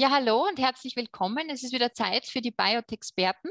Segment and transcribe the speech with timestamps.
[0.00, 1.50] Ja, hallo und herzlich willkommen.
[1.50, 3.50] Es ist wieder Zeit für die Biotexperten.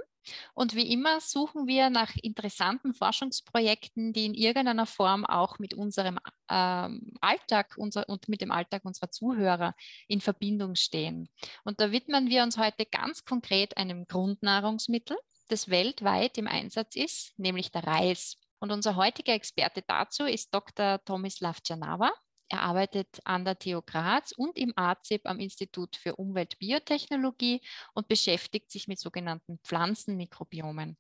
[0.56, 6.18] Und wie immer suchen wir nach interessanten Forschungsprojekten, die in irgendeiner Form auch mit unserem
[6.50, 9.76] ähm, Alltag unser, und mit dem Alltag unserer Zuhörer
[10.08, 11.30] in Verbindung stehen.
[11.66, 15.18] Und da widmen wir uns heute ganz konkret einem Grundnahrungsmittel,
[15.50, 18.38] das weltweit im Einsatz ist, nämlich der Reis.
[18.58, 21.00] Und unser heutiger Experte dazu ist Dr.
[21.06, 22.12] Tomislav Janava.
[22.50, 27.62] Er arbeitet an der TU Graz und im AZIP am Institut für Umweltbiotechnologie
[27.94, 30.98] und beschäftigt sich mit sogenannten Pflanzenmikrobiomen.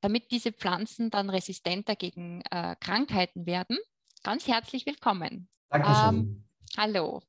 [0.00, 3.78] Damit diese Pflanzen dann resistenter gegen äh, Krankheiten werden.
[4.24, 5.48] Ganz herzlich willkommen.
[5.68, 6.08] Dankeschön.
[6.08, 6.44] Ähm,
[6.76, 7.22] hallo.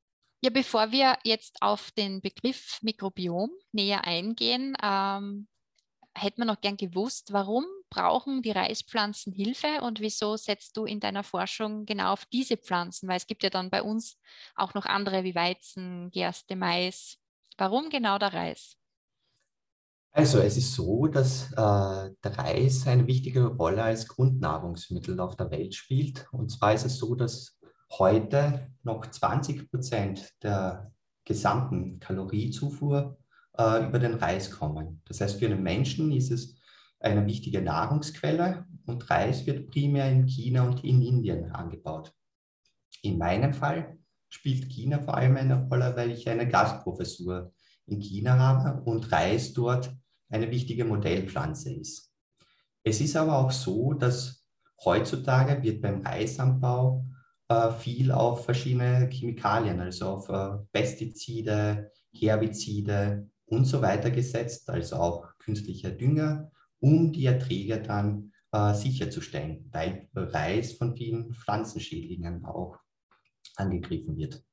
[0.44, 5.48] Ja, bevor wir jetzt auf den Begriff Mikrobiom näher eingehen, ähm,
[6.16, 11.00] hätte man noch gern gewusst, warum brauchen die Reispflanzen Hilfe und wieso setzt du in
[11.00, 13.08] deiner Forschung genau auf diese Pflanzen?
[13.08, 14.17] Weil es gibt ja dann bei uns
[14.56, 17.17] auch noch andere wie Weizen, Gerste, Mais.
[17.58, 18.78] Warum genau der Reis?
[20.14, 25.52] Also es ist so, dass äh, der Reis eine wichtige Rolle als Grundnahrungsmittel auf der
[25.52, 26.28] Welt spielt.
[26.31, 27.59] Und zwar ist es so, dass
[27.92, 30.92] heute noch 20 Prozent der
[31.25, 33.17] gesamten Kaloriezufuhr
[33.58, 35.02] äh, über den Reis kommen.
[35.06, 36.56] Das heißt, für einen Menschen ist es
[37.02, 42.13] eine wichtige Nahrungsquelle und Reis wird primär in China und in Indien angebaut.
[43.02, 43.97] In meinem Fall
[44.30, 47.52] spielt China vor allem eine Rolle, weil ich eine Gastprofessur
[47.88, 49.94] in China habe und Reis dort
[50.29, 52.13] eine wichtige Modellpflanze ist.
[52.83, 54.45] Es ist aber auch so, dass
[54.83, 57.05] heutzutage wird beim Reisanbau
[57.49, 64.95] äh, viel auf verschiedene Chemikalien, also auf äh, Pestizide, Herbizide und so weiter gesetzt, also
[64.95, 66.52] auch künstlicher Dünger
[66.82, 72.78] um die Erträge dann äh, sicherzustellen, weil Reis von vielen Pflanzenschädlingen auch
[73.56, 74.44] angegriffen wird.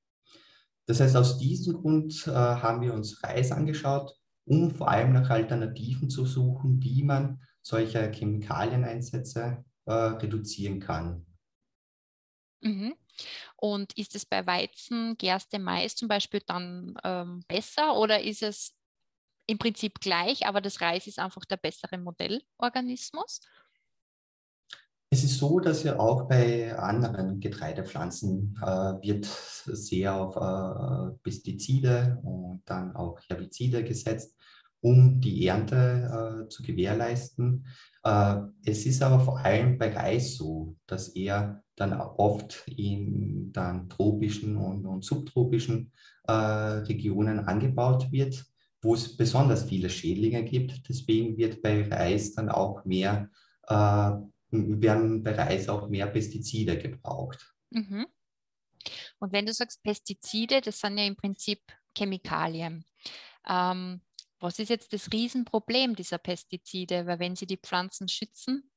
[0.87, 5.29] Das heißt, aus diesem Grund äh, haben wir uns Reis angeschaut, um vor allem nach
[5.29, 11.27] Alternativen zu suchen, wie man solche Chemikalieneinsätze äh, reduzieren kann.
[12.61, 12.95] Mhm.
[13.57, 18.78] Und ist es bei Weizen, Gerste, Mais zum Beispiel dann ähm, besser oder ist es
[19.49, 23.41] im Prinzip gleich, aber das Reis ist einfach der bessere Modellorganismus.
[25.11, 32.19] Es ist so, dass ja auch bei anderen Getreidepflanzen äh, wird sehr auf äh, Pestizide
[32.23, 34.37] und dann auch Herbizide gesetzt,
[34.83, 37.67] um die Ernte äh, zu gewährleisten.
[38.05, 43.89] Äh, es ist aber vor allem bei Reis so, dass er dann oft in dann
[43.89, 45.91] tropischen und, und subtropischen
[46.27, 48.45] äh, Regionen angebaut wird
[48.81, 50.89] wo es besonders viele Schädlinge gibt.
[50.89, 53.31] Deswegen wird bei Reis dann auch mehr,
[53.67, 54.13] äh,
[54.51, 57.55] werden bei Reis auch mehr Pestizide gebraucht.
[57.71, 58.07] Mhm.
[59.19, 61.61] Und wenn du sagst Pestizide, das sind ja im Prinzip
[61.97, 62.85] Chemikalien.
[63.49, 64.01] Ähm,
[64.41, 67.07] was ist jetzt das Riesenproblem dieser Pestizide?
[67.07, 68.71] Weil wenn sie die Pflanzen schützen,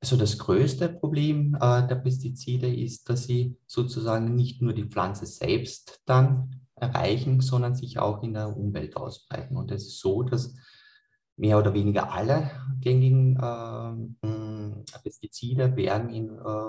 [0.00, 5.26] also das größte Problem äh, der Pestizide ist, dass sie sozusagen nicht nur die Pflanze
[5.26, 9.56] selbst dann erreichen, sondern sich auch in der Umwelt ausbreiten.
[9.56, 10.54] Und es ist so, dass
[11.36, 12.50] mehr oder weniger alle
[12.80, 16.68] gängigen äh, Pestizide werden in äh,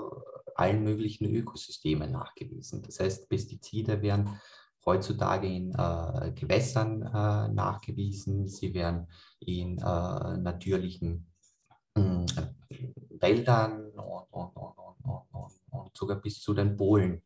[0.54, 2.82] allen möglichen Ökosystemen nachgewiesen.
[2.82, 4.40] Das heißt, Pestizide werden
[4.84, 9.06] heutzutage in äh, Gewässern äh, nachgewiesen, sie werden
[9.40, 11.30] in äh, natürlichen
[11.96, 12.26] hm,
[13.20, 17.22] Wäldern und, und, und, und, sogar bis zu den Polen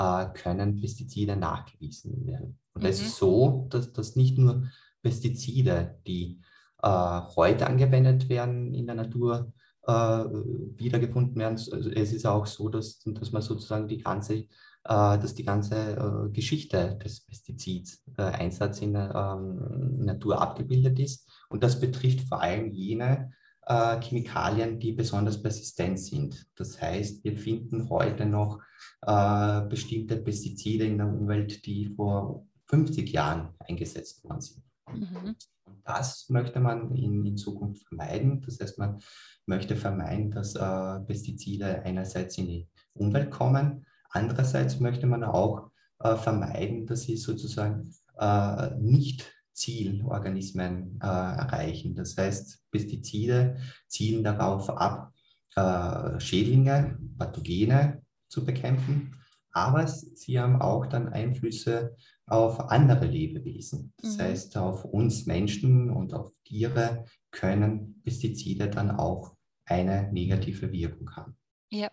[0.00, 2.58] äh, können Pestizide nachgewiesen werden.
[2.72, 3.06] Und es mhm.
[3.06, 4.64] ist so, dass, dass nicht nur
[5.02, 6.40] Pestizide, die
[6.82, 9.52] äh, heute angewendet werden in der Natur,
[9.86, 11.58] äh, wiedergefunden werden.
[11.72, 14.46] Also es ist auch so, dass, dass man sozusagen die ganze, äh,
[14.84, 18.48] dass die ganze äh, Geschichte des Pestizids, äh,
[18.80, 21.28] in der ähm, Natur abgebildet ist.
[21.50, 23.32] Und das betrifft vor allem jene
[23.70, 26.44] äh, Chemikalien, die besonders persistent sind.
[26.56, 28.60] Das heißt, wir finden heute noch
[29.02, 34.64] äh, bestimmte Pestizide in der Umwelt, die vor 50 Jahren eingesetzt worden sind.
[34.92, 35.36] Mhm.
[35.84, 38.40] Das möchte man in, in, Zukunft vermeiden.
[38.40, 38.98] Das heißt, man
[39.46, 45.70] möchte vermeiden, dass äh, Pestizide einerseits in die Umwelt kommen, andererseits möchte man auch
[46.00, 51.94] äh, vermeiden, dass sie sozusagen äh, nicht Zielorganismen äh, erreichen.
[51.94, 55.12] Das heißt, Pestizide zielen darauf ab,
[55.54, 59.14] äh, Schädlinge, Pathogene zu bekämpfen,
[59.52, 61.96] aber sie haben auch dann Einflüsse
[62.26, 63.92] auf andere Lebewesen.
[63.98, 64.22] Das mhm.
[64.22, 69.34] heißt, auf uns Menschen und auf Tiere können Pestizide dann auch
[69.64, 71.36] eine negative Wirkung haben.
[71.70, 71.90] Ja,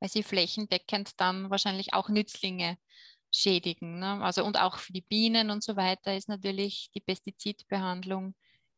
[0.00, 2.76] weil sie flächendeckend dann wahrscheinlich auch Nützlinge
[3.36, 3.98] schädigen.
[3.98, 4.22] Ne?
[4.22, 8.34] Also und auch für die Bienen und so weiter ist natürlich die Pestizidbehandlung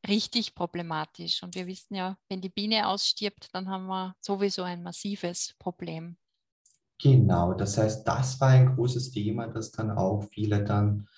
[0.06, 1.42] richtig problematisch.
[1.42, 6.16] Und wir wissen ja, wenn die Biene ausstirbt, dann haben wir sowieso ein massives Problem.
[7.00, 11.08] Genau, das heißt, das war ein großes Thema, das dann auch viele dann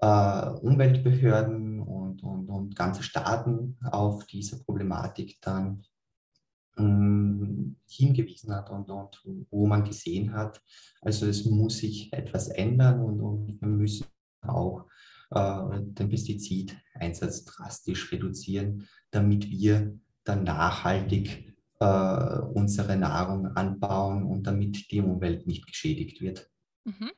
[0.00, 5.84] äh, Umweltbehörden und, und, und ganze Staaten auf diese Problematik dann
[6.78, 10.62] hingewiesen hat und, und wo man gesehen hat,
[11.00, 14.06] also es muss sich etwas ändern und, und wir müssen
[14.42, 14.86] auch
[15.30, 24.90] äh, den Pestizideinsatz drastisch reduzieren, damit wir dann nachhaltig äh, unsere Nahrung anbauen und damit
[24.90, 26.48] die Umwelt nicht geschädigt wird.
[26.84, 27.10] Mhm.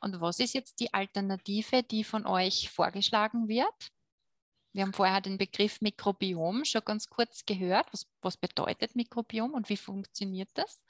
[0.00, 3.92] Und was ist jetzt die Alternative, die von euch vorgeschlagen wird?
[4.72, 7.86] Wir haben vorher den Begriff Mikrobiom schon ganz kurz gehört.
[7.92, 10.80] Was, was bedeutet Mikrobiom und wie funktioniert das?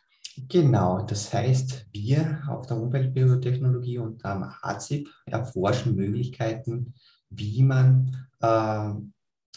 [0.48, 6.94] Genau, das heißt, wir auf der Umweltbiotechnologie und am HAZIP erforschen Möglichkeiten,
[7.28, 8.92] wie man äh,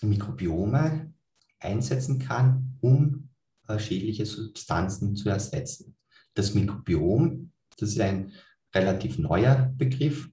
[0.01, 1.13] Mikrobiome
[1.59, 3.29] einsetzen kann, um
[3.67, 5.95] äh, schädliche Substanzen zu ersetzen.
[6.33, 8.33] Das Mikrobiom, das ist ein
[8.73, 10.29] relativ neuer Begriff,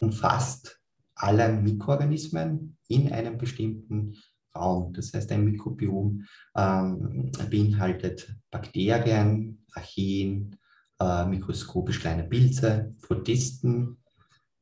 [0.00, 0.80] umfasst
[1.14, 4.16] alle Mikroorganismen in einem bestimmten
[4.54, 4.92] Raum.
[4.92, 6.24] Das heißt, ein Mikrobiom
[6.56, 10.56] ähm, beinhaltet Bakterien, Archeen,
[11.00, 13.98] äh, mikroskopisch kleine Pilze, Protisten.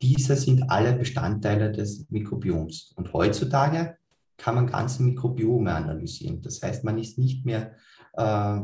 [0.03, 2.93] Diese sind alle Bestandteile des Mikrobioms.
[2.97, 3.97] Und heutzutage
[4.37, 6.43] kann man ganze Mikrobiome analysieren.
[6.43, 7.73] Das heißt, man ist nicht mehr
[8.15, 8.61] äh,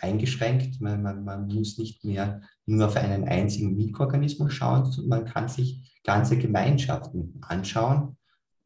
[0.00, 0.80] eingeschränkt.
[0.80, 5.48] Man, man, man, muss nicht mehr nur auf einen einzigen Mikroorganismus schauen, sondern man kann
[5.48, 8.16] sich ganze Gemeinschaften anschauen,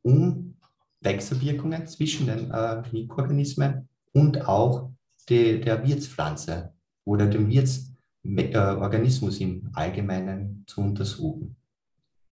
[0.09, 0.55] um
[1.01, 4.91] Wechselwirkungen zwischen den äh, Mikroorganismen und auch
[5.29, 6.73] die, der Wirtspflanze
[7.05, 11.57] oder dem Wirtsorganismus im Allgemeinen zu untersuchen.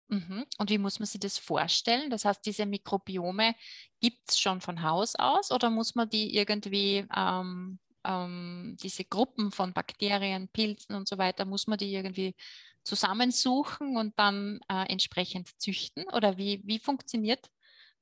[0.07, 0.45] Mhm.
[0.57, 2.09] Und wie muss man sich das vorstellen?
[2.09, 3.55] Das heißt, diese Mikrobiome
[3.99, 9.51] gibt es schon von Haus aus oder muss man die irgendwie ähm, ähm, diese Gruppen
[9.51, 12.35] von Bakterien, Pilzen und so weiter, muss man die irgendwie
[12.83, 16.05] zusammensuchen und dann äh, entsprechend züchten?
[16.13, 17.49] Oder wie, wie funktioniert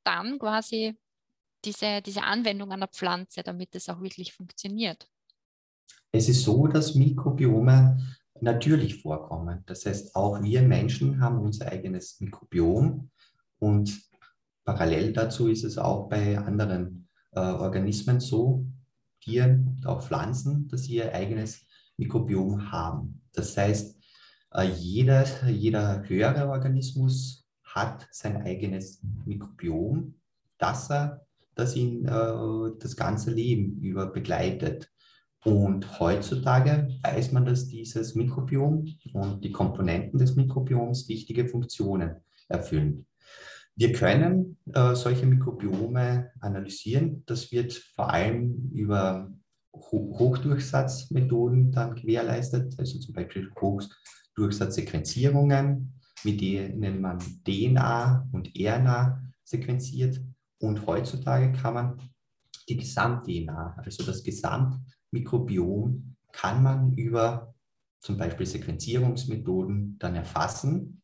[0.03, 0.97] dann quasi
[1.63, 5.07] diese, diese Anwendung einer Pflanze, damit es auch wirklich funktioniert?
[6.11, 7.97] Es ist so, dass Mikrobiome
[8.41, 9.63] natürlich vorkommen.
[9.65, 13.09] Das heißt, auch wir Menschen haben unser eigenes Mikrobiom
[13.59, 14.01] und
[14.65, 18.65] parallel dazu ist es auch bei anderen äh, Organismen so,
[19.21, 21.65] Tieren und auch Pflanzen, dass sie ihr eigenes
[21.97, 23.21] Mikrobiom haben.
[23.31, 23.97] Das heißt,
[24.51, 27.42] äh, jeder, jeder höhere Organismus
[27.73, 30.15] hat sein eigenes Mikrobiom,
[30.57, 31.25] das er,
[31.55, 34.89] das ihn äh, das ganze Leben über begleitet.
[35.43, 42.15] Und heutzutage weiß man, dass dieses Mikrobiom und die Komponenten des Mikrobioms wichtige Funktionen
[42.47, 43.05] erfüllen.
[43.75, 47.23] Wir können äh, solche Mikrobiome analysieren.
[47.25, 49.33] Das wird vor allem über
[49.73, 60.21] Ho Hochdurchsatzmethoden dann gewährleistet, also zum Beispiel Hochdurchsatzsequenzierungen, mit denen man DNA und RNA sequenziert.
[60.59, 61.97] Und heutzutage kann man
[62.69, 67.53] die Gesamt-DNA, also das Gesamtmikrobiom, kann man über
[67.99, 71.01] zum Beispiel Sequenzierungsmethoden dann erfassen,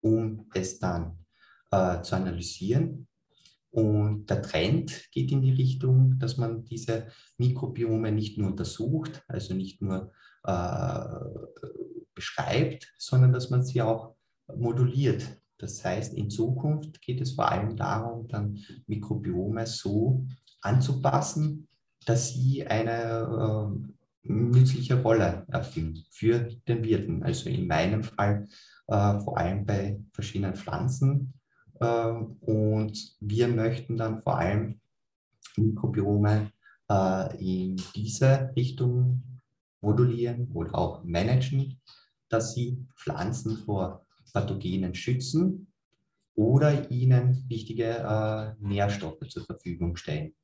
[0.00, 1.18] um es dann
[1.70, 3.06] äh, zu analysieren.
[3.70, 9.54] Und der Trend geht in die Richtung, dass man diese Mikrobiome nicht nur untersucht, also
[9.54, 10.12] nicht nur
[10.44, 11.08] äh,
[12.14, 14.14] beschreibt, sondern dass man sie auch
[14.54, 15.40] moduliert.
[15.58, 20.26] Das heißt, in Zukunft geht es vor allem darum, dann Mikrobiome so
[20.60, 21.68] anzupassen,
[22.04, 23.72] dass sie eine
[24.24, 27.22] äh, nützliche Rolle erfüllen für den Wirten.
[27.22, 28.48] Also in meinem Fall
[28.88, 31.34] äh, vor allem bei verschiedenen Pflanzen
[31.80, 34.80] ähm, und wir möchten dann vor allem
[35.56, 36.50] Mikrobiome
[36.88, 39.22] äh, in diese Richtung
[39.80, 41.80] modulieren oder auch managen,
[42.28, 45.72] dass sie Pflanzen vor Pathogenen schützen
[46.34, 50.34] oder ihnen wichtige äh, Nährstoffe zur Verfügung stellen.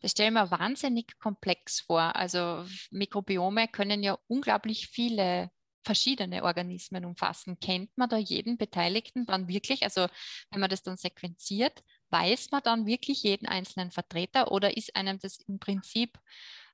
[0.00, 2.14] Das stelle ich mir wahnsinnig komplex vor.
[2.14, 5.50] Also Mikrobiome können ja unglaublich viele
[5.84, 7.58] verschiedene Organismen umfassen.
[7.58, 9.82] Kennt man da jeden Beteiligten dann wirklich?
[9.82, 10.06] Also
[10.50, 15.18] wenn man das dann sequenziert, weiß man dann wirklich jeden einzelnen Vertreter oder ist einem
[15.18, 16.18] das im Prinzip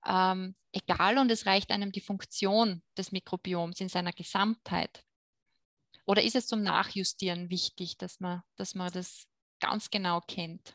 [0.07, 5.03] ähm, egal und es reicht einem die Funktion des Mikrobioms in seiner Gesamtheit?
[6.09, 9.27] Oder ist es zum Nachjustieren wichtig, dass man, dass man das
[9.61, 10.75] ganz genau kennt?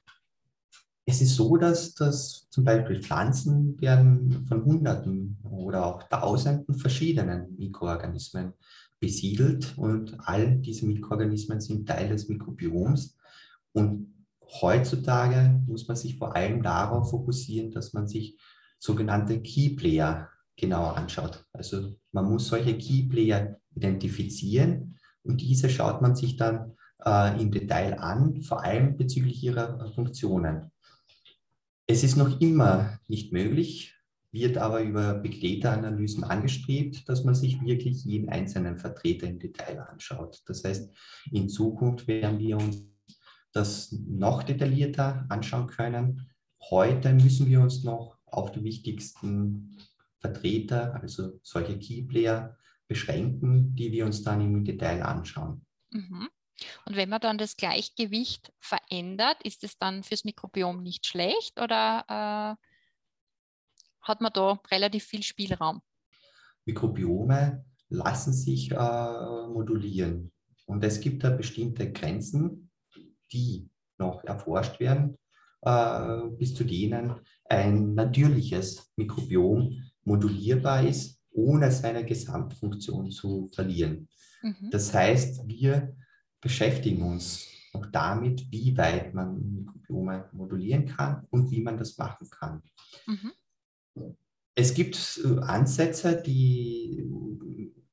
[1.05, 7.57] Es ist so, dass, dass zum Beispiel Pflanzen werden von Hunderten oder auch Tausenden verschiedenen
[7.57, 8.53] Mikroorganismen
[8.99, 13.17] besiedelt und all diese Mikroorganismen sind Teil des Mikrobioms.
[13.73, 14.13] Und
[14.61, 18.39] heutzutage muss man sich vor allem darauf fokussieren, dass man sich
[18.77, 21.43] sogenannte Key Player genauer anschaut.
[21.53, 26.73] Also man muss solche Key Player identifizieren und diese schaut man sich dann
[27.05, 30.71] äh, im Detail an, vor allem bezüglich ihrer Funktionen.
[31.87, 33.95] Es ist noch immer nicht möglich,
[34.31, 39.79] wird aber über Big Data-Analysen angestrebt, dass man sich wirklich jeden einzelnen Vertreter im Detail
[39.79, 40.41] anschaut.
[40.47, 40.91] Das heißt,
[41.31, 42.83] in Zukunft werden wir uns
[43.51, 46.27] das noch detaillierter anschauen können.
[46.71, 49.77] Heute müssen wir uns noch auf die wichtigsten
[50.19, 52.57] Vertreter, also solche Keyplayer,
[52.93, 55.65] beschränken, die wir uns dann im Detail anschauen.
[55.89, 56.29] Mhm.
[56.85, 62.05] Und wenn man dann das Gleichgewicht verändert, ist es dann fürs Mikrobiom nicht schlecht oder
[62.07, 62.55] äh,
[64.01, 65.81] hat man da relativ viel Spielraum?
[66.65, 70.31] Mikrobiome lassen sich äh, modulieren
[70.67, 72.69] und es gibt da bestimmte Grenzen,
[73.31, 75.17] die noch erforscht werden,
[75.61, 84.07] äh, bis zu denen ein natürliches Mikrobiom modulierbar ist, ohne seine Gesamtfunktion zu verlieren.
[84.41, 84.69] Mhm.
[84.71, 85.95] Das heißt, wir
[86.41, 92.29] beschäftigen uns auch damit, wie weit man Mikrobiome modulieren kann und wie man das machen
[92.29, 92.61] kann.
[93.07, 93.31] Mhm.
[94.55, 97.03] Es gibt äh, Ansätze, die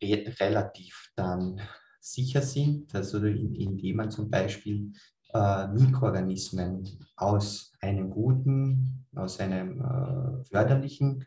[0.03, 1.61] relativ dann
[2.01, 4.93] sicher sind, also indem man zum Beispiel
[5.33, 11.27] äh, Mikroorganismen aus einem guten, aus einem äh, förderlichen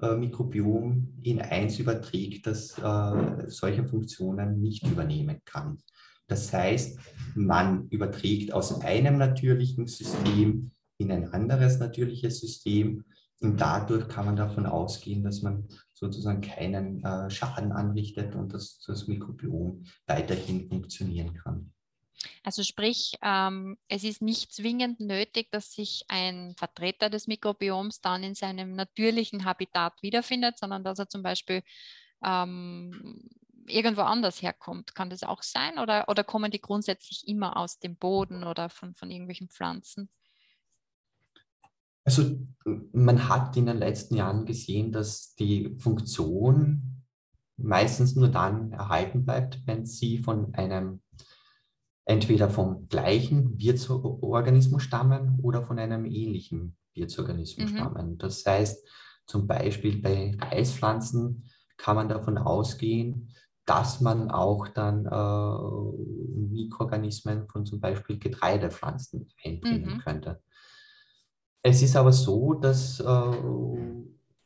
[0.00, 5.78] äh, Mikrobiom in eins überträgt, das äh, solche Funktionen nicht übernehmen kann.
[6.28, 6.98] Das heißt,
[7.34, 13.04] man überträgt aus einem natürlichen System in ein anderes natürliches System
[13.40, 18.80] und dadurch kann man davon ausgehen, dass man sozusagen keinen äh, Schaden anrichtet und dass
[18.86, 21.72] das Mikrobiom weiterhin funktionieren kann.
[22.42, 28.22] Also sprich, ähm, es ist nicht zwingend nötig, dass sich ein Vertreter des Mikrobioms dann
[28.22, 31.62] in seinem natürlichen Habitat wiederfindet, sondern dass er zum Beispiel
[32.24, 33.28] ähm,
[33.66, 34.94] irgendwo anders herkommt.
[34.94, 35.78] Kann das auch sein?
[35.78, 40.08] Oder, oder kommen die grundsätzlich immer aus dem Boden oder von, von irgendwelchen Pflanzen?
[42.04, 42.36] Also
[42.92, 47.04] man hat in den letzten Jahren gesehen, dass die Funktion
[47.56, 51.00] meistens nur dann erhalten bleibt, wenn sie von einem
[52.04, 57.76] entweder vom gleichen Wirtsorganismus stammen oder von einem ähnlichen Wirtsorganismus mhm.
[57.76, 58.18] stammen.
[58.18, 58.86] Das heißt,
[59.26, 61.44] zum Beispiel bei Reispflanzen
[61.76, 69.94] kann man davon ausgehen, dass man auch dann äh, Mikroorganismen von zum Beispiel Getreidepflanzen einbringen
[69.94, 69.98] mhm.
[70.00, 70.42] könnte.
[71.62, 73.36] Es ist aber so, dass äh,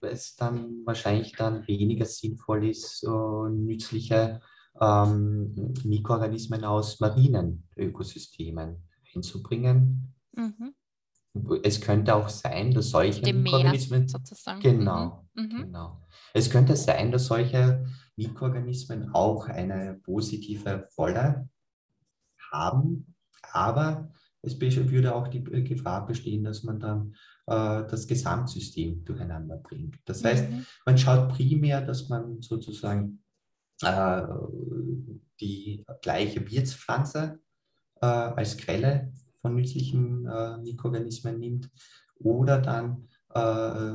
[0.02, 4.40] es dann wahrscheinlich dann weniger sinnvoll ist, äh, nützliche
[4.80, 10.14] ähm, Mikroorganismen aus marinen Ökosystemen hinzubringen.
[10.32, 10.74] Mhm.
[11.62, 14.60] Es könnte auch sein, dass solche Dem Mikroorganismen Meer sozusagen.
[14.60, 15.42] Genau, mhm.
[15.42, 15.62] mhm.
[15.64, 16.02] genau.
[16.32, 17.84] Es könnte sein, dass solche
[18.16, 21.48] Mikroorganismen auch eine positive Rolle
[22.50, 23.14] haben,
[23.52, 24.10] aber
[24.42, 27.14] es würde auch die Gefahr bestehen, dass man dann
[27.46, 29.98] äh, das Gesamtsystem durcheinander bringt.
[30.04, 30.66] Das heißt, mhm.
[30.84, 33.22] man schaut primär, dass man sozusagen
[33.82, 34.22] äh,
[35.40, 37.40] die gleiche Wirtspflanze
[38.00, 41.70] äh, als Quelle von nützlichen äh, Mikroorganismen nimmt
[42.18, 43.94] oder dann äh,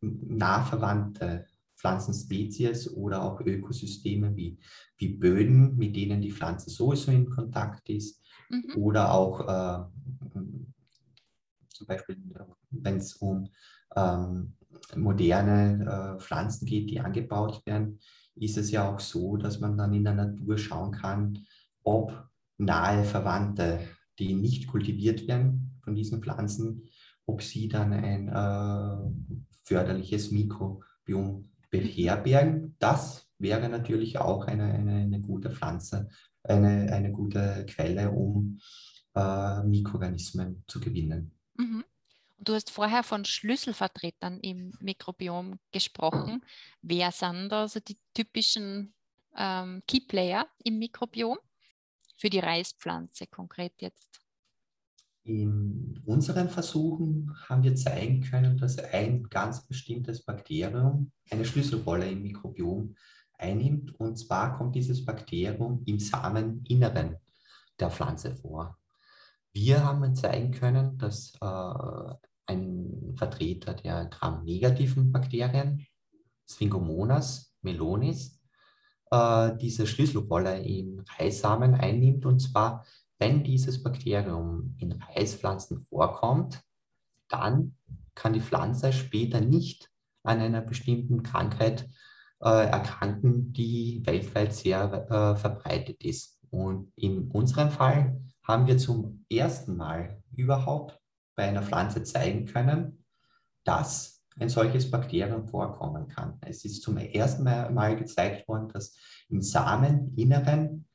[0.00, 1.46] nah verwandte
[1.76, 4.58] Pflanzenspezies oder auch Ökosysteme wie,
[4.98, 8.76] wie Böden, mit denen die Pflanze sowieso in Kontakt ist mhm.
[8.76, 9.84] oder auch äh,
[11.68, 12.18] zum Beispiel,
[12.70, 13.48] wenn es um
[13.96, 14.52] ähm,
[14.94, 17.98] moderne äh, Pflanzen geht, die angebaut werden,
[18.40, 21.38] ist es ja auch so, dass man dann in der Natur schauen kann,
[21.82, 22.28] ob
[22.58, 23.80] nahe Verwandte,
[24.18, 26.84] die nicht kultiviert werden von diesen Pflanzen,
[27.26, 32.76] ob sie dann ein äh, förderliches Mikrobiom beherbergen.
[32.78, 36.08] Das wäre natürlich auch eine, eine, eine gute Pflanze,
[36.42, 38.58] eine, eine gute Quelle, um
[39.14, 41.32] äh, Mikroorganismen zu gewinnen.
[41.56, 41.84] Mhm.
[42.42, 46.42] Du hast vorher von Schlüsselvertretern im Mikrobiom gesprochen.
[46.80, 48.94] Wer sind also die typischen
[49.36, 51.36] ähm, Keyplayer im Mikrobiom
[52.16, 54.22] für die Reispflanze konkret jetzt?
[55.24, 62.22] In unseren Versuchen haben wir zeigen können, dass ein ganz bestimmtes Bakterium eine Schlüsselrolle im
[62.22, 62.96] Mikrobiom
[63.34, 64.00] einnimmt.
[64.00, 67.18] Und zwar kommt dieses Bakterium im Sameninneren
[67.78, 68.78] der Pflanze vor.
[69.52, 72.14] Wir haben zeigen können, dass äh,
[72.46, 75.86] ein Vertreter der gramnegativen Bakterien,
[76.48, 78.40] Sphingomonas melonis,
[79.10, 82.26] äh, diese Schlüsselrolle im Reissamen einnimmt.
[82.26, 82.84] Und zwar,
[83.18, 86.62] wenn dieses Bakterium in Reispflanzen vorkommt,
[87.28, 87.76] dann
[88.14, 89.90] kann die Pflanze später nicht
[90.22, 91.88] an einer bestimmten Krankheit
[92.40, 96.38] äh, erkranken, die weltweit sehr äh, verbreitet ist.
[96.50, 100.99] Und in unserem Fall haben wir zum ersten Mal überhaupt
[101.34, 103.04] bei einer Pflanze zeigen können,
[103.64, 106.38] dass ein solches Bakterium vorkommen kann.
[106.40, 108.96] Es ist zum ersten Mal gezeigt worden, dass
[109.28, 110.86] im Sameninneren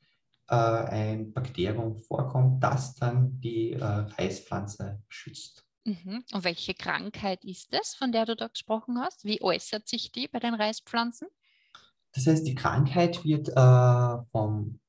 [0.48, 5.64] äh, ein Bakterium vorkommt, das dann die äh, Reispflanze schützt.
[5.84, 6.24] Mhm.
[6.32, 9.24] Und welche Krankheit ist es, von der du da gesprochen hast?
[9.24, 11.28] Wie äußert sich die bei den Reispflanzen?
[12.12, 14.80] Das heißt, die Krankheit wird äh, von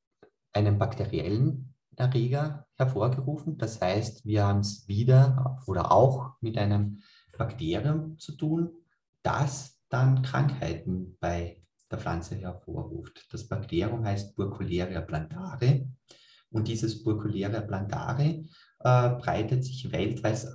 [0.53, 3.57] einem bakteriellen Erreger hervorgerufen.
[3.57, 7.01] Das heißt, wir haben es wieder oder auch mit einem
[7.37, 8.71] Bakterium zu tun,
[9.23, 13.25] das dann Krankheiten bei der Pflanze hervorruft.
[13.31, 15.87] Das Bakterium heißt Burkholleria plantare
[16.49, 18.43] und dieses Burkholleria plantare
[18.79, 20.45] äh, breitet sich weltweit,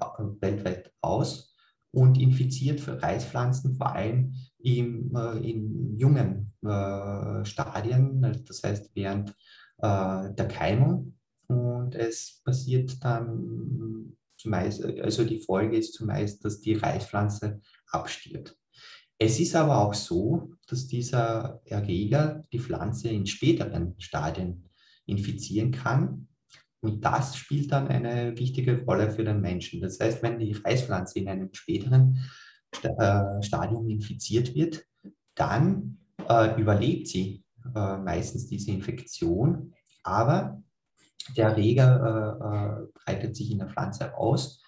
[0.41, 1.57] weltweit aus
[1.91, 9.31] und infiziert für Reispflanzen vor allem im, äh, in jungen äh, Stadien, das heißt während
[9.79, 11.19] äh, der Keimung.
[11.83, 17.61] Und es passiert dann zumeist, also die Folge ist zumeist, dass die Reispflanze
[17.91, 18.57] abstirbt.
[19.19, 24.69] Es ist aber auch so, dass dieser Erreger die Pflanze in späteren Stadien
[25.07, 26.29] infizieren kann
[26.83, 29.81] und das spielt dann eine wichtige Rolle für den Menschen.
[29.81, 32.19] Das heißt, wenn die Reispflanze in einem späteren
[32.83, 34.85] äh, Stadium infiziert wird,
[35.37, 35.99] dann
[36.29, 39.73] äh, überlebt sie äh, meistens diese Infektion,
[40.03, 40.62] aber
[41.37, 44.63] der Erreger äh, äh, breitet sich in der Pflanze aus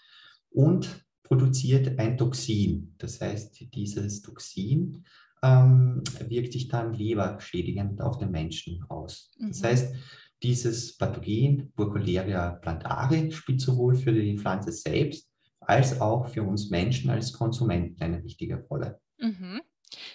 [0.50, 2.94] und produziert ein Toxin.
[2.98, 5.04] Das heißt, dieses Toxin
[5.42, 9.32] ähm, wirkt sich dann leberschädigend auf den Menschen aus.
[9.38, 9.66] Das mhm.
[9.66, 9.94] heißt,
[10.42, 17.10] dieses Pathogen Burkholleria plantare spielt sowohl für die Pflanze selbst als auch für uns Menschen
[17.10, 19.00] als Konsumenten eine wichtige Rolle.
[19.18, 19.62] Mhm.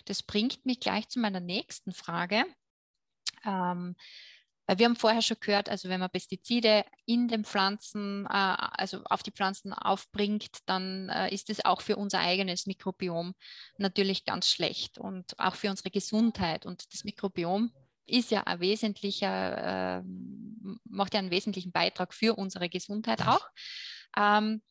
[0.05, 2.43] Das bringt mich gleich zu meiner nächsten Frage.
[3.45, 3.95] Ähm,
[4.69, 9.01] weil wir haben vorher schon gehört, also wenn man Pestizide in den Pflanzen, äh, also
[9.05, 13.33] auf die Pflanzen aufbringt, dann äh, ist es auch für unser eigenes Mikrobiom
[13.79, 16.67] natürlich ganz schlecht und auch für unsere Gesundheit.
[16.67, 17.71] Und das Mikrobiom
[18.05, 20.03] ist ja ein wesentlicher, äh,
[20.83, 23.49] macht ja einen wesentlichen Beitrag für unsere Gesundheit auch.
[24.15, 24.61] Ähm,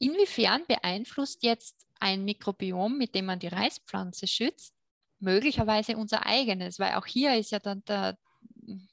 [0.00, 4.74] inwiefern beeinflusst jetzt ein Mikrobiom, mit dem man die Reispflanze schützt,
[5.20, 6.80] möglicherweise unser eigenes?
[6.80, 8.18] Weil auch hier ist ja dann der,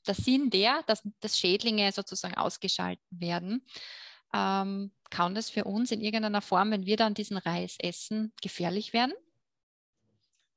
[0.06, 3.63] der Sinn der, dass, dass Schädlinge sozusagen ausgeschaltet werden.
[4.34, 8.94] Ähm, kann das für uns in irgendeiner Form, wenn wir dann diesen Reis essen, gefährlich
[8.94, 9.13] werden?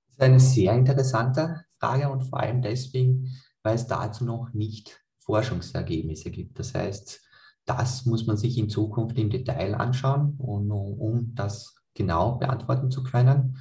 [0.08, 3.28] Das ist eine sehr interessante Frage und vor allem deswegen,
[3.62, 6.58] weil es dazu noch nicht Forschungsergebnisse gibt.
[6.58, 7.20] Das heißt,
[7.64, 13.02] das muss man sich in Zukunft im Detail anschauen, um, um das genau beantworten zu
[13.02, 13.58] können.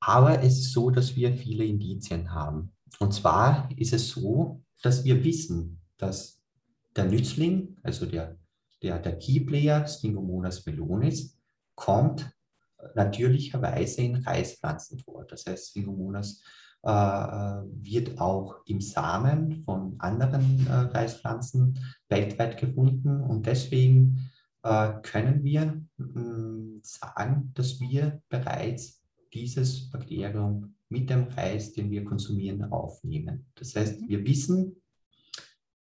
[0.00, 2.72] Aber es ist so, dass wir viele Indizien haben.
[2.98, 6.42] Und zwar ist es so, dass wir wissen, dass
[6.94, 8.38] der Nützling, also der,
[8.82, 11.38] der, der Keyplayer Stingomonas melonis,
[11.74, 12.30] kommt
[12.94, 15.24] natürlicherweise in Reispflanzen vor.
[15.24, 16.42] Das heißt, Stingomonas
[16.86, 23.22] äh, äh, wird auch im Samen von anderen äh, Reispflanzen weltweit gefunden.
[23.22, 24.30] Und deswegen
[25.02, 25.80] können wir
[26.82, 29.00] sagen, dass wir bereits
[29.32, 33.46] dieses Bakterium mit dem Reis, den wir konsumieren, aufnehmen.
[33.54, 34.08] Das heißt, mhm.
[34.08, 34.82] wir wissen,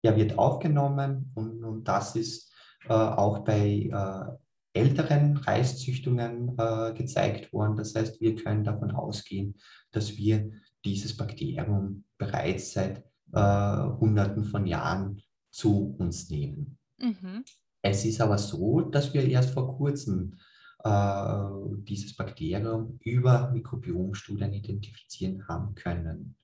[0.01, 2.53] er wird aufgenommen und, und das ist
[2.87, 7.77] äh, auch bei äh, älteren Reiszüchtungen äh, gezeigt worden.
[7.77, 9.55] Das heißt, wir können davon ausgehen,
[9.91, 10.51] dass wir
[10.85, 16.77] dieses Bakterium bereits seit äh, Hunderten von Jahren zu uns nehmen.
[16.99, 17.43] Mhm.
[17.81, 20.37] Es ist aber so, dass wir erst vor kurzem
[20.83, 26.35] dieses Bakterium über Mikrobiomstudien identifizieren haben können.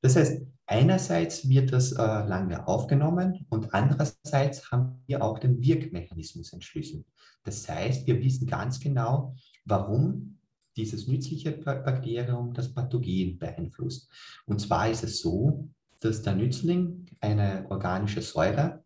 [0.00, 6.52] Das heißt, einerseits wird das äh, lange aufgenommen und andererseits haben wir auch den Wirkmechanismus
[6.52, 7.06] entschlüsselt.
[7.42, 9.34] Das heißt, wir wissen ganz genau,
[9.64, 10.38] warum
[10.76, 14.10] dieses nützliche Bakterium das Pathogen beeinflusst.
[14.44, 18.84] Und zwar ist es so, dass der Nützling eine organische Säure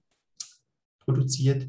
[1.00, 1.68] produziert,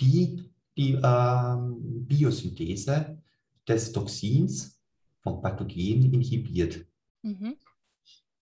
[0.00, 3.18] die die ähm, Biosynthese
[3.66, 4.80] des Toxins
[5.22, 6.86] vom Pathogen inhibiert.
[7.22, 7.56] Mhm.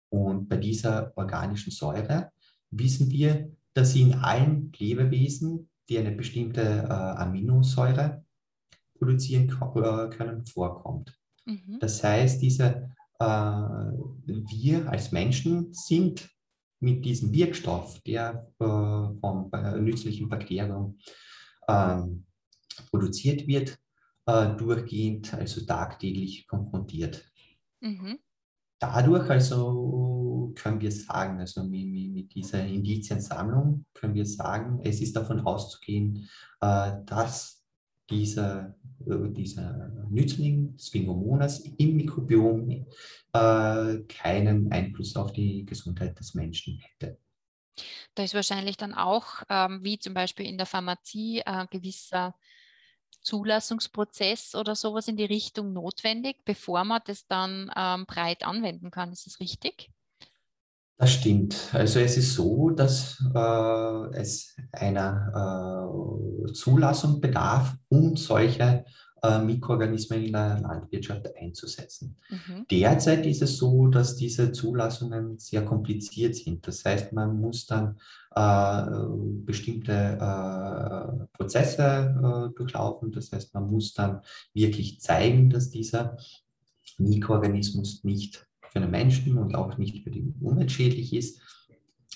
[0.10, 2.32] Und bei dieser organischen Säure
[2.72, 8.24] wissen wir, dass sie in allen Lebewesen, die eine bestimmte äh, Aminosäure
[8.98, 11.18] produzieren können, vorkommt.
[11.46, 11.78] Mhm.
[11.80, 16.30] Das heißt, diese, äh, wir als Menschen sind
[16.80, 20.98] mit diesem Wirkstoff, der äh, vom äh, nützlichen Bakterium
[21.68, 22.26] ähm,
[22.90, 23.78] produziert wird,
[24.26, 27.26] äh, durchgehend, also tagtäglich konfrontiert.
[27.82, 28.20] Mhm.
[28.80, 35.16] Dadurch also können wir sagen, also mit, mit, dieser Indiziensammlung können wir sagen, es ist
[35.16, 36.28] davon auszugehen,
[36.62, 37.64] äh, dass
[38.10, 38.76] dieser,
[39.06, 42.86] äh, dieser Nützling Sphingomonas im Mikrobiom äh,
[44.08, 47.18] keinen Einfluss auf die Gesundheit des Menschen hätte.
[48.16, 52.36] Da ist wahrscheinlich dann auch, ähm, wie zum Beispiel in der Pharmazie, ein gewisser
[53.22, 59.12] Zulassungsprozess oder sowas in die Richtung notwendig, bevor man das dann ähm, breit anwenden kann.
[59.12, 59.90] Ist das richtig?
[60.98, 61.72] Das stimmt.
[61.74, 65.90] Also es ist so, dass äh, es einer
[66.48, 68.86] äh, Zulassung bedarf, um solche
[69.26, 72.18] äh, Mikroorganismen in der Landwirtschaft einzusetzen.
[72.30, 72.66] Mhm.
[72.70, 76.68] Derzeit ist es so, dass diese Zulassungen sehr kompliziert sind.
[76.68, 77.98] Das heißt, man muss dann
[78.36, 78.84] äh,
[79.46, 83.12] bestimmte äh, Prozesse äh, durchlaufen.
[83.12, 84.22] Das heißt, man muss dann
[84.54, 86.18] wirklich zeigen, dass dieser
[86.98, 91.40] Mikroorganismus nicht für den Menschen und auch nicht für die Umwelt schädlich ist.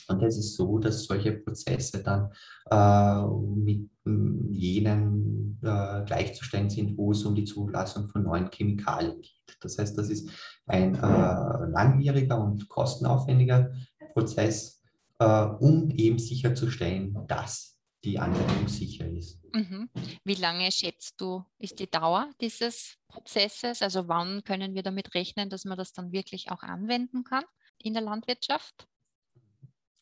[0.10, 2.32] Und es ist so, dass solche Prozesse dann
[2.69, 9.22] äh, mit mm, jenen äh, gleichzustellen sind, wo es um die Zulassung von neuen Chemikalien
[9.22, 9.58] geht.
[9.62, 10.30] Das heißt, das ist
[10.65, 13.72] ein äh, langwieriger und kostenaufwendiger
[14.13, 14.82] Prozess,
[15.19, 19.39] äh, um eben sicherzustellen, dass die Anwendung sicher ist.
[19.54, 19.89] Mhm.
[20.24, 23.82] Wie lange schätzt du, ist die Dauer dieses Prozesses?
[23.82, 27.43] Also wann können wir damit rechnen, dass man das dann wirklich auch anwenden kann
[27.78, 28.88] in der Landwirtschaft?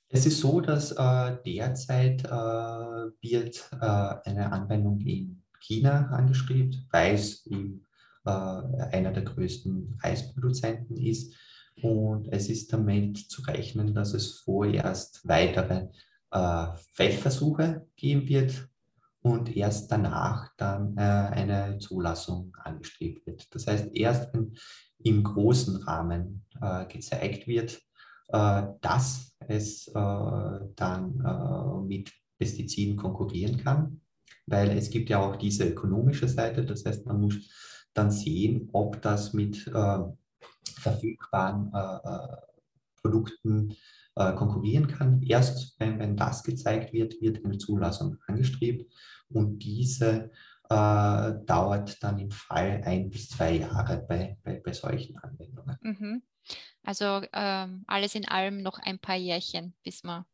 [0.09, 7.15] Es ist so, dass äh, derzeit äh, wird äh, eine Anwendung in China angestrebt, weil
[7.15, 7.85] es eben
[8.25, 11.35] äh, einer der größten Reisproduzenten ist.
[11.81, 15.89] Und es ist damit zu rechnen, dass es vorerst weitere
[16.31, 18.69] äh, Feldversuche geben wird
[19.21, 23.53] und erst danach dann äh, eine Zulassung angestrebt wird.
[23.53, 24.53] Das heißt, erst wenn
[25.03, 26.43] im großen Rahmen
[26.89, 27.79] gezeigt wird,
[28.27, 34.01] dass es dann mit Pestiziden konkurrieren kann,
[34.45, 37.35] weil es gibt ja auch diese ökonomische Seite, das heißt, man muss
[37.93, 39.99] dann sehen, ob das mit äh,
[40.79, 42.37] verfügbaren äh, äh
[43.01, 43.75] Produkten
[44.15, 45.21] äh, konkurrieren kann.
[45.21, 48.91] Erst wenn, wenn das gezeigt wird, wird eine Zulassung angestrebt
[49.29, 50.31] und diese
[50.69, 55.77] äh, dauert dann im Fall ein bis zwei Jahre bei, bei, bei solchen Anwendungen.
[55.81, 56.23] Mhm.
[56.83, 60.25] Also ähm, alles in allem noch ein paar Jährchen, bis man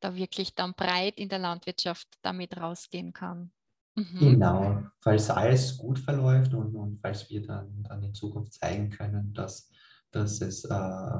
[0.00, 3.52] da wirklich dann breit in der Landwirtschaft damit rausgehen kann.
[3.94, 4.18] Mhm.
[4.18, 9.32] Genau, falls alles gut verläuft und, und falls wir dann, dann in Zukunft zeigen können,
[9.32, 9.70] dass,
[10.10, 11.10] dass es äh,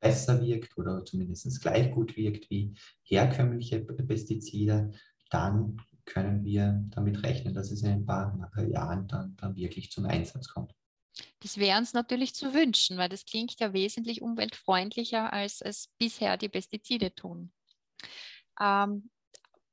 [0.00, 4.92] besser wirkt oder zumindest gleich gut wirkt wie herkömmliche Pestizide,
[5.30, 10.06] dann können wir damit rechnen, dass es in ein paar Jahren dann, dann wirklich zum
[10.06, 10.74] Einsatz kommt.
[11.40, 16.36] Das wäre uns natürlich zu wünschen, weil das klingt ja wesentlich umweltfreundlicher, als es bisher
[16.36, 17.52] die Pestizide tun.
[18.60, 19.10] Ähm,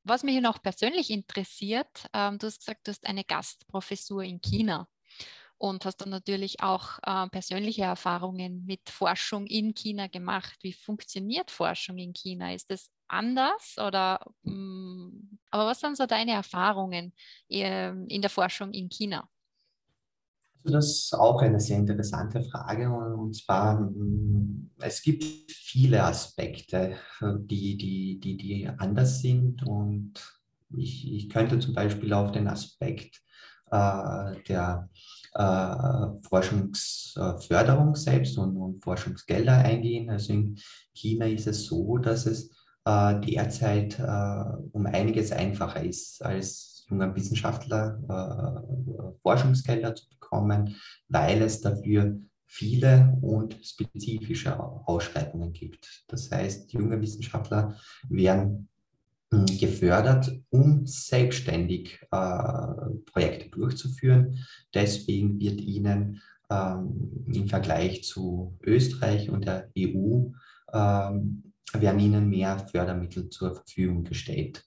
[0.04, 4.88] was mich noch persönlich interessiert, ähm, du hast gesagt, du hast eine Gastprofessur in China
[5.58, 10.58] und hast dann natürlich auch äh, persönliche Erfahrungen mit Forschung in China gemacht.
[10.62, 12.54] Wie funktioniert Forschung in China?
[12.54, 17.14] Ist das anders oder mh, mm, aber was sind so deine Erfahrungen
[17.50, 19.30] äh, in der Forschung in China?
[20.68, 27.78] Das ist auch eine sehr interessante Frage und zwar mm, es gibt viele Aspekte, die,
[27.78, 30.14] die, die, die anders sind und
[30.76, 33.22] ich, ich könnte zum Beispiel auf den Aspekt
[33.72, 34.90] äh, der
[35.34, 40.10] äh, Forschungsförderung selbst und, und, Forschungsgelder eingehen.
[40.10, 40.58] Also in
[40.94, 42.52] China ist es so, dass es
[42.86, 50.76] äh, derzeit äh, um einiges einfacher ist, als junger Wissenschaftler äh, Forschungsgelder zu bekommen,
[51.10, 56.06] weil es dafür viele und spezifische Ausschreibungen gibt.
[56.08, 57.76] Das heißt, junge Wissenschaftler
[58.08, 58.70] werden
[59.60, 64.46] gefördert, um selbstständig äh, Projekte durchzuführen.
[64.74, 70.30] Deswegen wird ihnen ähm, im Vergleich zu Österreich und der EU
[70.74, 71.44] ähm,
[71.74, 74.64] werden ihnen mehr Fördermittel zur Verfügung gestellt.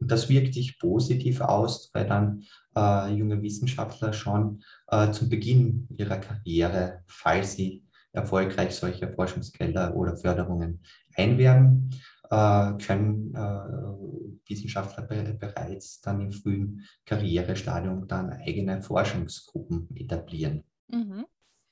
[0.00, 2.44] Und das wirkt sich positiv aus, weil dann
[2.76, 10.16] äh, junge Wissenschaftler schon äh, zum Beginn ihrer Karriere, falls sie erfolgreich solche Forschungsgelder oder
[10.16, 10.80] Förderungen
[11.16, 11.90] einwerben,
[12.30, 20.64] äh, können äh, Wissenschaftler be bereits dann im frühen Karrierestadium dann eigene Forschungsgruppen etablieren.
[20.88, 21.26] Mhm.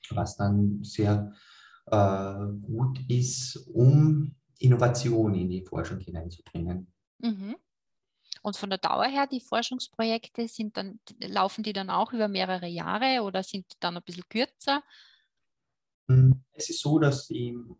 [0.09, 1.31] Was dann sehr
[1.87, 6.87] äh, gut ist, um Innovation in die Forschung hineinzubringen.
[7.19, 7.55] Mhm.
[8.43, 12.67] Und von der Dauer her, die Forschungsprojekte sind dann, laufen die dann auch über mehrere
[12.67, 14.83] Jahre oder sind die dann ein bisschen kürzer?
[16.09, 17.75] Hm, es ist so, dass im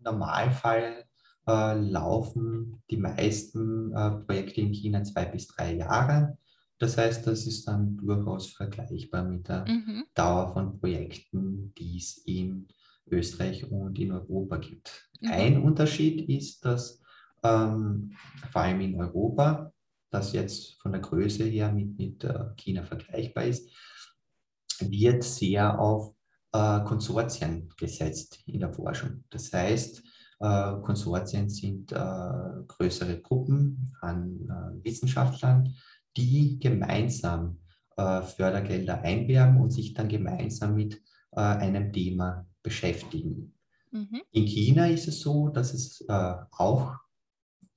[0.00, 1.04] Normalfall
[1.46, 6.36] äh, laufen die meisten äh, Projekte in China zwei bis drei Jahre.
[6.78, 10.04] Das heißt, das ist dann durchaus vergleichbar mit der mhm.
[10.14, 12.66] Dauer von Projekten, die es in
[13.06, 15.08] Österreich und in Europa gibt.
[15.20, 15.30] Mhm.
[15.30, 17.00] Ein Unterschied ist, dass
[17.42, 18.16] ähm,
[18.50, 19.72] vor allem in Europa,
[20.10, 23.70] das jetzt von der Größe her mit, mit äh, China vergleichbar ist,
[24.80, 26.14] wird sehr auf
[26.52, 29.24] äh, Konsortien gesetzt in der Forschung.
[29.30, 30.02] Das heißt,
[30.40, 31.96] äh, Konsortien sind äh,
[32.66, 35.74] größere Gruppen an äh, Wissenschaftlern,
[36.16, 37.58] die gemeinsam
[37.96, 43.54] äh, Fördergelder einwerben und sich dann gemeinsam mit einem Thema beschäftigen.
[43.92, 44.22] Mhm.
[44.32, 46.96] In China ist es so, dass es auch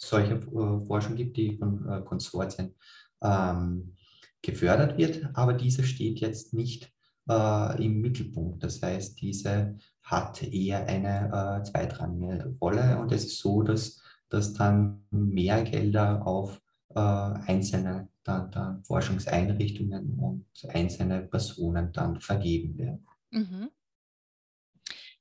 [0.04, 2.76] solche äh, Forschung gibt, die von äh, Konsortien
[3.22, 3.96] ähm,
[4.42, 6.92] gefördert wird, aber diese steht jetzt nicht
[7.30, 8.64] äh, im Mittelpunkt.
[8.64, 15.06] Das heißt, diese hat eher eine zweitrangige Rolle und es ist so, dass, dass dann
[15.12, 16.60] mehr Gelder auf
[16.94, 23.08] einzelne dann, dann Forschungseinrichtungen und einzelne Personen dann vergeben werden.
[23.30, 23.72] Mhm.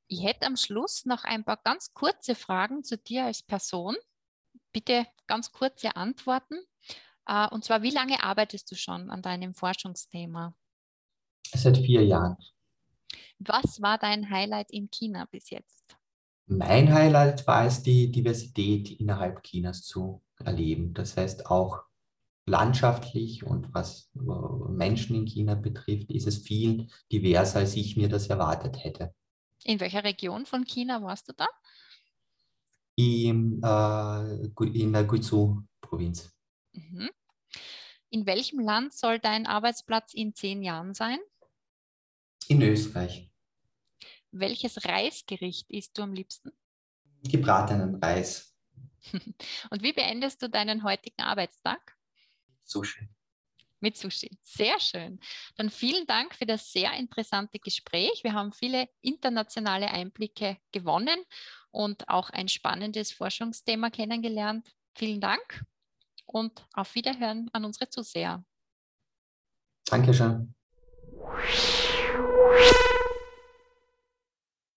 [0.06, 3.94] Ich hätte am Schluss noch ein paar ganz kurze Fragen zu dir als Person.
[4.72, 6.56] Bitte ganz kurze Antworten.
[7.26, 10.54] Äh, und zwar, wie lange arbeitest du schon an deinem Forschungsthema?
[11.52, 12.36] Seit vier Jahren.
[13.38, 15.96] Was war dein Highlight in China bis jetzt?
[16.46, 20.94] Mein Highlight war es, die Diversität innerhalb Chinas zu erleben.
[20.94, 21.84] Das heißt auch
[22.46, 28.26] landschaftlich und was Menschen in China betrifft, ist es viel diverser, als ich mir das
[28.26, 29.14] erwartet hätte.
[29.64, 31.46] In welcher Region von China warst du da?
[33.00, 36.30] In, äh, in der Guizhou-Provinz.
[36.72, 37.10] Mhm.
[38.10, 41.18] In welchem Land soll dein Arbeitsplatz in zehn Jahren sein?
[42.48, 43.30] In Österreich.
[44.32, 46.52] Welches Reisgericht isst du am liebsten?
[47.22, 48.54] Gebratenen Reis.
[49.70, 51.96] Und wie beendest du deinen heutigen Arbeitstag?
[52.64, 53.08] Sushi.
[53.80, 54.38] Mit Sushi.
[54.42, 55.20] Sehr schön.
[55.56, 58.22] Dann vielen Dank für das sehr interessante Gespräch.
[58.22, 61.18] Wir haben viele internationale Einblicke gewonnen
[61.70, 64.68] und auch ein spannendes Forschungsthema kennengelernt.
[64.94, 65.64] Vielen Dank
[66.26, 68.44] und auf Wiederhören an unsere Zuseher.
[69.86, 70.54] Dankeschön.